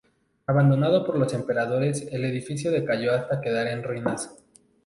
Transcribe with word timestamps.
Abandonado 0.47 1.05
por 1.05 1.19
los 1.19 1.31
emperadores, 1.31 2.07
el 2.11 2.25
edificio 2.25 2.71
decayó 2.71 3.13
hasta 3.13 3.39
quedar 3.39 3.67
en 3.67 3.83
ruinas. 3.83 4.35